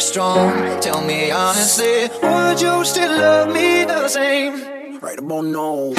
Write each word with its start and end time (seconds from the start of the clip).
strong. 0.00 0.80
Tell 0.80 1.04
me 1.04 1.30
honestly, 1.30 2.08
would 2.22 2.60
you 2.60 2.84
still 2.84 3.12
love 3.12 3.52
me 3.52 3.84
the 3.84 4.08
same? 4.08 4.98
Right 5.00 5.18
about 5.18 5.44
now. 5.44 5.92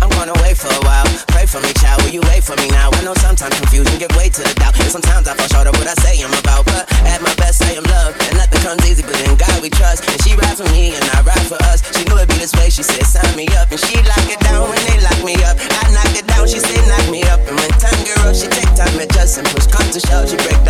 I'm 0.00 0.10
gonna 0.16 0.36
wait 0.40 0.56
for 0.56 0.72
a 0.72 0.82
while. 0.84 1.04
Pray 1.28 1.44
for 1.44 1.60
me, 1.60 1.72
child. 1.76 2.00
Will 2.04 2.12
you 2.12 2.24
wait 2.32 2.42
for 2.44 2.56
me 2.56 2.68
now? 2.68 2.88
I 2.92 3.04
know 3.04 3.14
sometimes 3.14 3.56
confusion 3.60 3.96
give 4.00 4.12
way 4.16 4.28
to 4.28 4.40
the 4.40 4.54
doubt. 4.56 4.76
And 4.80 4.88
sometimes 4.88 5.28
I 5.28 5.36
fall 5.36 5.48
short 5.48 5.66
of 5.68 5.76
what 5.76 5.88
I 5.88 5.96
say 6.00 6.20
I'm 6.24 6.32
about. 6.32 6.64
But 6.64 6.88
at 7.04 7.20
my 7.20 7.32
best, 7.36 7.62
I 7.64 7.76
am 7.76 7.84
love. 7.84 8.16
And 8.28 8.36
nothing 8.40 8.60
comes 8.64 8.80
easy, 8.88 9.02
but 9.04 9.16
in 9.28 9.36
God 9.36 9.60
we 9.60 9.68
trust. 9.68 10.08
And 10.08 10.20
she 10.24 10.36
rides 10.36 10.60
for 10.60 10.68
me, 10.72 10.96
and 10.96 11.04
I 11.12 11.20
ride 11.24 11.44
for 11.44 11.60
us. 11.68 11.84
She 11.92 12.04
knew 12.08 12.16
it'd 12.16 12.28
be 12.28 12.40
this 12.40 12.52
way. 12.56 12.68
She 12.68 12.82
said, 12.82 13.04
sign 13.04 13.28
me 13.36 13.48
up. 13.60 13.68
And 13.68 13.80
she 13.80 13.96
lock 14.08 14.24
it 14.28 14.40
down 14.40 14.68
when 14.72 14.80
they 14.88 14.98
lock 15.04 15.20
me 15.20 15.36
up. 15.44 15.56
I 15.60 15.92
knock 15.92 16.12
it 16.16 16.24
down, 16.28 16.48
she 16.48 16.60
said, 16.60 16.80
knock 16.88 17.06
me 17.12 17.24
up. 17.28 17.40
And 17.44 17.56
when 17.60 17.72
time 17.76 18.00
girl, 18.08 18.32
she 18.32 18.48
take 18.48 18.72
time, 18.72 18.96
adjust, 19.00 19.36
and 19.36 19.46
push 19.52 19.68
Come 19.68 19.90
to 19.90 20.00
shove. 20.00 20.28
She 20.28 20.36
break 20.36 20.63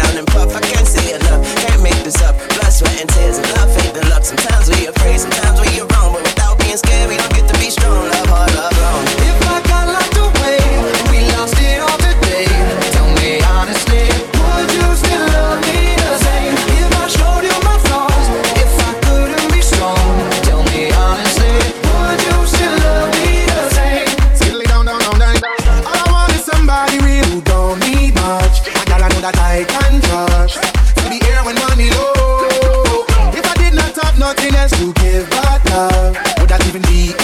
happiness 34.34 34.70
to 34.72 34.92
give 34.94 35.28
but 35.30 35.64
love. 35.70 36.16
Would 36.38 36.48
that 36.48 36.66
even 36.66 36.82
be 36.82 37.23